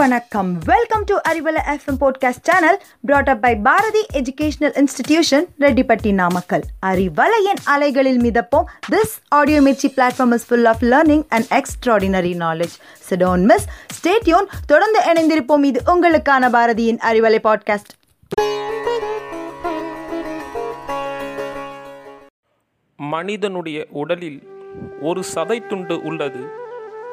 வணக்கம். 0.00 0.58
Welcome 0.64 1.04
to 1.04 1.16
Arivalai 1.28 1.60
FM 1.72 1.98
podcast 2.00 2.42
channel 2.42 2.82
brought 3.00 3.28
up 3.28 3.40
by 3.40 3.56
Bharathi 3.56 4.06
educational 4.12 4.74
institution 4.80 5.46
Rettipatti 5.60 6.12
Namakkal 6.12 6.62
அறிவலையின் 6.86 7.60
அலைகளில் 7.64 8.20
மிதப்போம். 8.20 8.64
This 8.90 9.14
audio 9.28 9.60
Mirchi 9.60 9.88
platform 9.96 10.32
is 10.32 10.46
full 10.46 10.64
of 10.64 10.82
learning 10.82 11.24
and 11.28 11.44
extraordinary 11.50 12.32
knowledge 12.38 12.76
so don't 13.10 13.44
miss 13.44 13.66
stay tuned 13.98 14.48
தொடர்ந்து 14.66 15.00
இணைந்திருப்போம். 15.12 15.64
இது 15.64 15.82
உங்களுக்கான 15.86 16.50
பாரதியின் 16.56 17.00
Arivalai 17.10 17.40
podcast 17.48 17.92
மனிதனுடைய 22.96 23.86
உடலில் 23.90 24.48
ஒரு 25.00 25.24
சதைத்துண்டு 25.34 26.02
உள்ளது. 26.02 26.42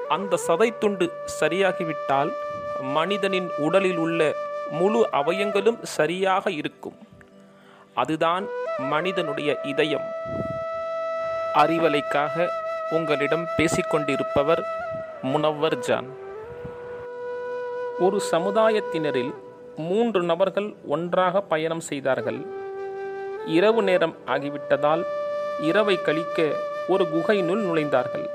அந்த 0.10 0.40
சதைத்துண்டு 0.48 1.10
சரியாகிவிட்டால் 1.40 2.30
மனிதனின் 2.82 3.52
உடலில் 3.58 3.98
உள்ள 3.98 4.34
முழு 4.72 5.10
அவயங்களும் 5.12 5.78
சரியாக 5.82 6.52
இருக்கும். 6.52 6.98
அதுதான் 7.94 8.46
மனிதனுடைய 8.78 9.60
இதயம். 9.64 10.08
அறிவலைக்காக 11.54 12.48
உங்களிடம் 12.90 13.48
பேசிக்கொண்டிருப்பவர் 13.58 14.64
முனவர் 15.22 15.80
ஜான். 15.80 16.16
ஒரு 18.00 18.22
சமுதாயத்தினரில் 18.32 19.34
மூன்று 19.76 20.24
நபர்கள் 20.24 20.76
ஒன்றாக 20.88 21.42
பயணம் 21.42 21.80
செய்தார்கள். 21.80 22.46
இரவு 23.46 23.84
நேரம் 23.84 24.16
ஆகிவிட்டதால் 24.28 25.06
இரவை 25.62 26.02
கழிக்க 26.02 26.52
ஒரு 26.88 27.04
குகையினுள் 27.04 27.64
நுழைந்தார்கள். 27.64 28.30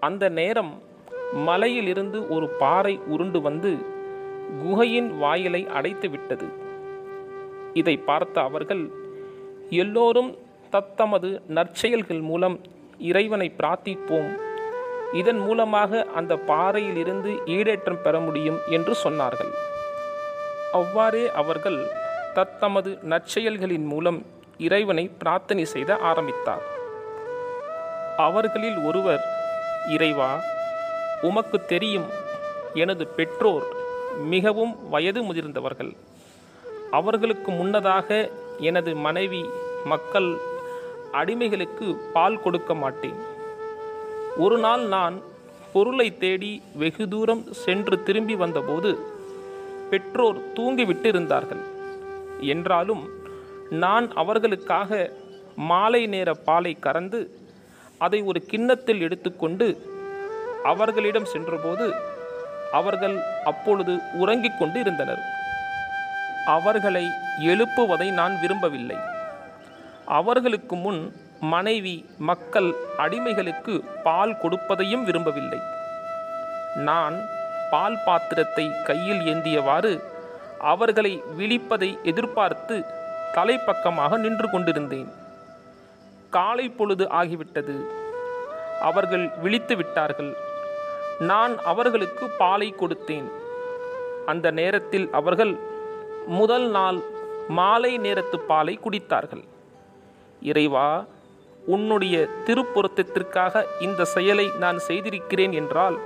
அந்த 0.00 0.28
நேரம் 0.28 0.82
மலையிலிருந்து 1.36 2.28
ஒரு 2.28 2.48
பாறை 2.48 3.00
உருண்டு 3.06 3.40
வந்து 3.40 3.76
குகையின் 4.62 5.18
வாயிலை 5.18 5.66
அடைத்து 5.68 6.10
விட்டது. 6.10 6.46
இதை 7.72 7.96
பார்த்த 7.96 8.40
அவர்கள் 8.40 8.90
எல்லோரும் 9.70 10.38
தத்தமது 10.70 11.42
நற்செயல்கள் 11.46 12.20
மூலம் 12.20 12.60
இறைவனை 12.98 13.52
பிரார்த்திப்போம். 13.58 14.30
இதன் 15.12 15.38
மூலமாக 15.38 16.06
அந்த 16.14 16.36
பாறையிலிருந்து 16.36 17.30
ஈடேற்றம் 17.46 18.02
பெற 18.02 18.20
முடியும் 18.20 18.58
என்று 18.68 18.96
சொன்னார்கள். 19.04 19.52
அவ்வாறே 20.72 21.30
அவர்கள் 21.30 21.86
தத்தமது 22.34 22.98
நற்செயல்களின் 23.08 23.86
மூலம் 23.86 24.26
இறைவனை 24.58 25.10
பிரார்த்தனை 25.18 25.64
செய்த 25.64 25.96
ஆரம்பித்தார். 25.96 26.64
அவர்களில் 28.16 28.78
ஒருவர் 28.78 29.24
இறைவா 29.88 30.40
உமக்கு 31.22 31.64
தெரியும் 31.64 32.04
எனது 32.74 33.06
பெற்றோர் 33.06 33.64
மிகவும் 34.22 34.88
வயது 34.90 35.22
முதிர்ந்தவர்கள். 35.22 35.96
அவர்களுக்கு 36.90 37.50
முன்னதாக 37.52 38.30
எனது 38.58 38.96
மனைவி 38.96 39.44
மக்கள் 39.84 40.36
அடிமைகளுக்கு 41.12 41.96
பால் 42.12 42.42
கொடுக்க 42.42 42.74
மாட்டேன். 42.74 43.14
ஒரு 44.36 44.58
நாள் 44.58 44.80
நான் 44.80 45.22
பொருளை 45.72 46.18
தேடி 46.18 46.62
வெகு 46.74 47.08
தூரம் 47.08 47.44
சென்று 47.52 48.02
திரும்பி 48.02 48.34
வந்தபோது 48.34 48.98
பெற்றோர் 49.90 50.36
தூங்கிவிட்டு 50.54 51.04
இருந்தார்கள். 51.04 51.60
என்றாலும் 52.40 53.08
நான் 53.70 54.14
அவர்களுக்காக 54.14 55.12
மாலை 55.56 56.06
நேர 56.06 56.34
பாலை 56.34 56.76
கறந்து 56.80 57.30
அதை 57.98 58.22
ஒரு 58.22 58.44
கிண்ணத்தில் 58.44 59.00
எடுத்துக்கொண்டு 59.00 59.94
அவர்களிடம் 60.62 61.24
சென்றபோது 61.24 61.94
அவர்கள் 62.72 63.22
அப்பொழுது 63.44 63.98
உறங்கிக் 64.12 64.58
கொண்டு 64.58 64.80
இருந்தனர் 64.80 65.22
அவர்களை 66.44 67.06
எழுப்புவதை 67.40 68.12
நான் 68.12 68.40
விரும்பவில்லை. 68.40 68.96
அவர்களுக்கு 70.04 70.76
முன் 70.76 71.16
மனைவி 71.40 72.06
மக்கள் 72.18 72.74
அடிமைகளுக்கு 72.98 73.80
பால் 74.02 74.36
கொடுப்பதையும் 74.42 75.04
விரும்பவில்லை. 75.04 75.60
நான் 76.76 77.16
பால் 77.70 77.98
பாத்திரத்தை 78.04 78.82
கையில் 78.82 79.20
ஏந்தியவாறு 79.20 80.02
அவர்களை 80.58 81.22
விழிப்பதை 81.38 82.02
எதிர்பார்த்து 82.02 82.84
தலைப்பக்கமாக 83.34 84.18
நின்று 84.18 84.50
கொண்டிருந்தேன். 84.50 85.12
காலை 86.30 86.68
பொழுது 86.68 87.04
ஆகிவிட்டது. 87.04 87.76
அவர்கள் 88.80 89.30
விழித்து 89.42 89.76
விட்டார்கள். 89.76 90.36
நான் 91.18 91.58
அவர்களுக்கு 91.62 92.28
பாலை 92.28 92.74
கொடுத்தேன். 92.78 93.28
அந்த 94.26 94.50
நேரத்தில் 94.50 95.08
அவர்கள் 95.12 95.56
முதல் 96.26 96.68
நாள் 96.68 97.00
மாலை 97.48 97.98
நேரத்து 97.98 98.38
பாலை 98.38 98.78
குடித்தார்கள். 98.84 99.44
இறைவா 100.40 101.04
உன்னுடைய 101.66 102.28
திருப்பொருத்தத்திற்காக 102.46 103.64
இந்த 103.80 104.04
செயலை 104.04 104.50
நான் 104.58 104.78
செய்திருக்கிறேன் 104.78 105.52
என்றால் 105.52 105.98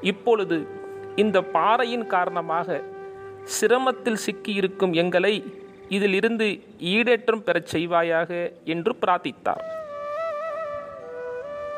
இப்பொழுது 0.00 0.66
இந்த 1.16 1.42
பாறையின் 1.42 2.06
காரணமாக 2.06 2.80
சிரமத்தில் 3.60 4.22
சிக்கியிருக்கும் 4.26 4.92
எங்களை 4.92 5.56
இதிலிருந்து 5.88 6.62
ஈடேற்றம் 6.78 7.42
பெறச் 7.42 7.76
செய்வாயாக 7.76 8.52
என்று 8.64 8.96
பிரார்த்தித்தார். 9.00 9.80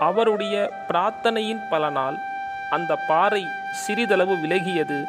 அவருடைய 0.01 0.73
பிரார்த்தனையின் 0.89 1.63
பலனால் 1.71 2.19
அந்த 2.71 2.97
பாறை 2.97 3.47
சிறிதளவு 3.73 4.35
விலகியது 4.37 5.05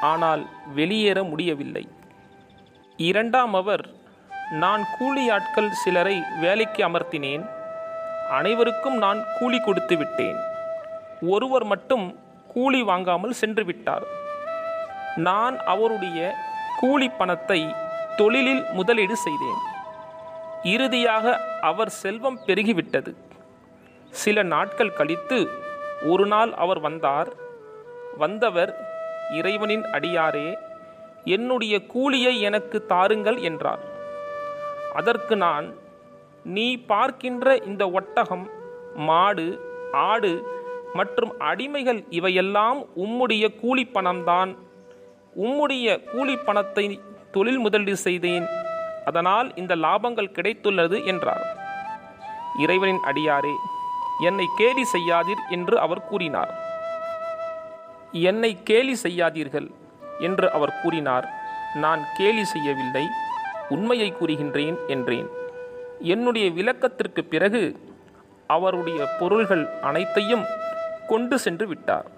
ஆனால் 0.00 0.46
வெளியேற 0.74 1.22
முடியவில்லை. 1.22 1.88
இரண்டாம் 2.96 3.54
அவர் 3.54 3.88
நான் 4.50 4.84
கூலி 4.98 5.30
ஆட்கள் 5.30 5.70
சிலரை 5.70 6.22
வேலைக்கு 6.40 6.88
அமர்த்தினேன். 6.88 7.48
அனைவருக்கும் 8.30 8.98
நான் 8.98 9.24
கூலி 9.38 9.60
கொடுத்து 9.60 9.96
விட்டேன். 9.96 10.38
ஒருவர் 11.20 11.64
மட்டும் 11.64 12.18
கூலி 12.48 12.82
வாங்காமல் 12.82 13.32
சென்று 13.32 13.64
விட்டார். 13.64 14.02
நான் 15.16 15.58
அவருடைய 15.64 16.34
கூலி 16.80 17.08
பணத்தை 17.08 17.74
தொழிலில் 18.16 18.64
முதலீடு 18.72 19.16
செய்தேன். 19.16 19.60
இறுதியாக 20.62 21.40
அவர் 21.60 21.88
செல்வம் 21.88 22.38
பெருகிவிட்டது. 22.46 23.14
சில 24.10 24.42
நாட்கள் 24.42 24.92
கழித்து 24.92 25.38
ஒரு 26.02 26.26
நாள் 26.26 26.52
அவர் 26.54 26.80
வந்தார். 26.80 27.30
வந்தவர் 28.16 28.72
இறைவனின் 29.38 29.84
அடியாரே 29.92 30.48
என்னுடைய 31.24 31.86
கூலியை 31.86 32.40
எனக்கு 32.40 32.86
தாருங்கள் 32.86 33.36
என்றார். 33.36 33.82
அதற்கு 34.94 35.36
நான் 35.36 35.66
நீ 36.44 36.76
பார்க்கின்ற 36.92 37.56
இந்த 37.56 37.90
ஒட்டகம் 37.90 38.50
மாடு 39.08 39.46
ஆடு 39.92 40.32
மற்றும் 40.94 41.32
அடிமைகள் 41.40 42.00
இவையெல்லாம் 42.10 42.78
உம்முடைய 42.96 43.44
கூலி 43.60 43.84
பணம்தான் 43.86 44.52
உம்முடைய 45.36 46.04
கூலி 46.04 46.36
பணத்தை 46.36 47.00
தொழில் 47.32 47.58
முதலீடு 47.58 47.96
செய்தேன். 47.96 48.46
அதனால் 49.04 49.56
இந்த 49.56 49.76
லாபங்கள் 49.76 50.34
கிடைத்துள்ளது 50.36 51.04
என்றார். 51.04 51.44
இறைவனின் 52.58 53.02
அடியாரே 53.10 53.54
என்னை 54.28 54.46
கேலி 54.56 54.84
செய்யாதீர் 54.92 55.42
என்று 55.48 55.78
அவர் 55.78 56.06
கூறினார். 56.06 56.52
என்னை 58.12 58.62
கேலி 58.62 58.94
செய்யாதீர்கள் 59.02 59.68
என்று 60.18 60.46
அவர் 60.52 60.78
கூறினார். 60.82 61.26
நான் 61.74 62.02
கேலி 62.16 62.44
செய்யவில்லை 62.44 63.04
உண்மையை 63.68 64.08
கூறுகின்றேன் 64.12 64.78
என்றேன். 64.86 65.28
என்னுடைய 66.14 66.50
விளக்கத்திற்கு 66.50 67.24
பிறகு 67.24 67.62
அவருடைய 68.46 69.00
பொருள்கள் 69.18 69.64
அனைத்தையும் 69.80 70.44
கொண்டு 71.08 71.38
சென்று 71.38 71.66
விட்டார். 71.66 72.08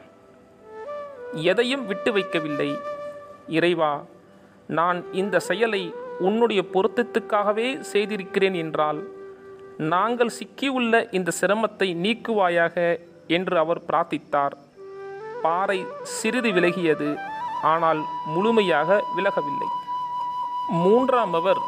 எதையும் 1.51 1.87
விட்டு 1.87 2.11
வைக்கவில்லை. 2.17 2.71
இறைவா 3.49 3.93
நான் 4.67 4.99
இந்த 5.13 5.37
செயலை 5.41 5.95
உன்னுடைய 6.19 6.63
பொருத்தத்துக்காகவே 6.75 7.69
செய்திருக்கிறேன் 7.93 8.55
என்றால் 8.55 9.01
நாங்கள் 9.79 10.33
சிக்கியுள்ள 10.39 11.13
இந்த 11.13 11.33
சிரமத்தை 11.41 11.89
நீக்குவாயாக 12.05 12.77
என்று 13.27 13.59
அவர் 13.59 13.81
பிரார்த்தித்தார். 13.89 14.55
பாறை 15.43 15.87
சிறிது 16.03 16.51
விலகியது 16.53 17.19
ஆனால் 17.63 18.01
முழுமையாக 18.27 19.05
விலகவில்லை. 19.17 19.69
மூன்றாம் 20.69 21.35
அவர் 21.35 21.61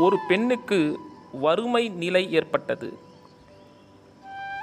ஒரு 0.00 0.18
பெண்ணுக்கு 0.28 1.00
வறுமை 1.32 1.88
நிலை 1.88 2.32
ஏற்பட்டது. 2.32 2.98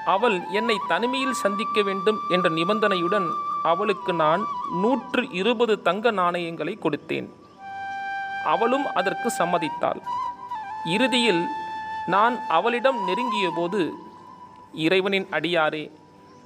அவள் 0.05 0.37
என்னை 0.51 0.77
தனிமையில் 0.87 1.41
சந்திக்க 1.43 1.81
வேண்டும் 1.81 2.19
என்ற 2.29 2.49
நிபந்தனையுடன் 2.49 3.27
அவளுக்கு 3.63 4.13
நான் 4.13 4.43
நூற்று 4.71 5.29
இருபது 5.31 5.81
தங்க 5.81 6.11
நாணயங்களை 6.11 6.77
கொடுத்தேன். 6.81 7.29
அவளும் 8.43 8.85
அதற்கு 8.93 9.29
சம்மதித்தாள். 9.37 10.01
இறுதியில் 10.85 11.47
நான் 12.09 12.35
அவளிடம் 12.49 12.99
நெருங்கிய 13.05 13.47
போது 13.55 13.93
இறைவனின் 14.73 15.27
அடியாரே 15.31 15.83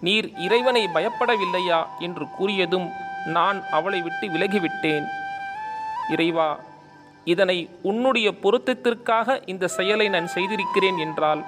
நீர் 0.02 0.28
இறைவனை 0.38 0.90
பயப்படவில்லையா? 0.94 1.80
என்று 2.00 2.26
கூறியதும் 2.40 2.88
நான் 3.26 3.60
அவளை 3.72 4.02
விட்டு 4.02 4.28
விலகிவிட்டேன். 4.28 5.06
இறைவா 6.10 6.60
இதனை 7.26 7.58
உன்னுடைய 7.82 8.28
பொருத்தத்திற்காக 8.44 9.38
இந்த 9.46 9.68
செயலை 9.68 10.08
நான் 10.10 10.28
செய்திருக்கிறேன் 10.28 10.98
என்றால் 10.98 11.44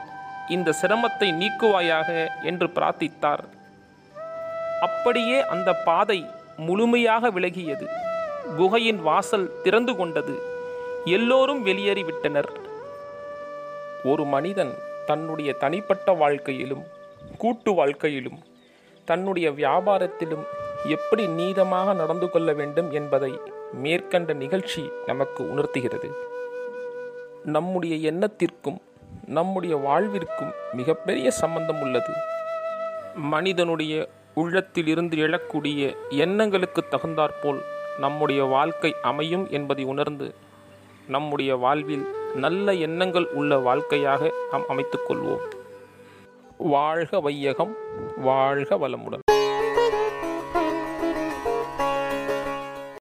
இந்த 0.50 0.76
சிரமத்தை 0.82 1.30
நீக்குவாயாக? 1.42 2.10
என்று 2.44 2.68
பிரார்த்தித்தார். 2.68 3.44
அப்படியே 4.82 5.48
அந்த 5.48 5.74
பாதை 5.74 6.26
முழுமையாக 6.58 7.30
விலகியது. 7.30 7.88
குகையின் 8.58 9.02
வாசல் 9.02 9.62
திறந்து 9.64 9.96
கொண்டது. 9.96 10.36
எல்லோரும் 11.06 11.66
வெளியேறிவிட்டனர். 11.66 12.52
ஒரு 14.06 14.24
மனிதன் 14.26 14.74
தன்னுடைய 15.06 15.54
தனிப்பட்ட 15.54 16.12
வாழ்க்கையிலும் 16.12 16.84
கூட்டு 17.38 17.72
வாழ்க்கையிலும் 17.74 18.40
தன்னுடைய 19.06 19.48
வியாபாரத்திலும் 19.52 20.46
எப்படி 20.88 21.24
நீதமாக 21.28 21.94
நடந்து 21.96 22.28
கொள்ள 22.30 22.54
வேண்டும் 22.54 22.90
என்பதை 22.92 23.32
மேற்கண்ட 23.74 24.34
நிகழ்ச்சி 24.34 24.84
நமக்கு 25.06 25.42
உணர்த்துகிறது. 25.52 26.10
நம்முடைய 27.46 28.12
எண்ணத்திற்கும் 28.12 28.80
நம்முடைய 29.28 29.76
வாழ்விற்கும் 29.76 30.52
மிகப்பெரிய 30.74 31.28
சம்பந்தம் 31.32 31.82
உள்ளது. 31.82 32.14
மனிதனுடைய 33.34 34.10
உள்ளத்திலிருந்து 34.34 35.18
எழக்கூடிய 35.18 35.82
எண்ணங்களுக்கு 36.10 36.82
தகுந்தாற்போல் 36.90 37.62
நம்முடைய 38.00 38.44
வாழ்க்கை 38.44 38.92
அமையும் 39.02 39.46
என்பதை 39.50 39.84
உணர்ந்து 39.84 40.28
நம்முடைய 41.08 41.52
வாழ்வில் 41.56 42.06
நல்ல 42.36 42.74
எண்ணங்கள் 42.74 43.28
உள்ள 43.34 43.58
வாழ்க்கையாக 43.58 44.32
நாம் 44.52 44.66
அமைத்துக்கொள்வோம் 44.70 45.44
வாழ்க 46.58 47.20
வையகம் 47.20 47.74
வாழ்க 48.18 48.78
வளமுடன். 48.78 49.25